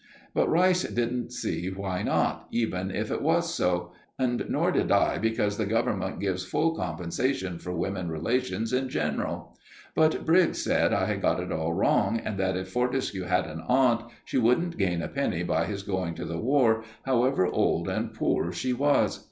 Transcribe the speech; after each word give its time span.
But 0.33 0.49
Rice 0.49 0.81
didn't 0.81 1.31
see 1.31 1.67
why 1.69 2.01
not, 2.01 2.47
even 2.49 2.89
if 2.89 3.11
it 3.11 3.21
was 3.21 3.53
so; 3.53 3.91
and 4.17 4.49
more 4.49 4.71
did 4.71 4.91
I, 4.91 5.19
because 5.19 5.57
the 5.57 5.67
Government 5.67 6.19
gives 6.19 6.43
full 6.43 6.75
compensation 6.75 7.59
for 7.59 7.71
women 7.71 8.09
relations 8.09 8.73
in 8.73 8.89
general; 8.89 9.55
but 9.93 10.25
Briggs 10.25 10.63
said 10.63 10.91
I 10.91 11.05
had 11.05 11.21
got 11.21 11.39
it 11.39 11.51
all 11.51 11.73
wrong, 11.75 12.17
and 12.19 12.35
that 12.39 12.57
if 12.57 12.69
Fortescue 12.69 13.25
had 13.25 13.45
an 13.45 13.61
aunt, 13.67 14.05
she 14.25 14.39
wouldn't 14.39 14.79
gain 14.79 15.03
a 15.03 15.07
penny 15.07 15.43
by 15.43 15.65
his 15.65 15.83
going 15.83 16.15
to 16.15 16.25
the 16.25 16.39
war, 16.41 16.83
however 17.05 17.45
old 17.45 17.87
and 17.87 18.11
poor 18.11 18.51
she 18.51 18.73
was. 18.73 19.19